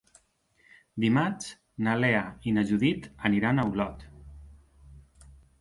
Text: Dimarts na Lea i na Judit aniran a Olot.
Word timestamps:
Dimarts 1.03 1.51
na 1.87 1.93
Lea 2.01 2.23
i 2.45 2.55
na 2.57 2.65
Judit 2.71 3.07
aniran 3.31 3.61
a 3.65 3.69
Olot. 3.75 4.05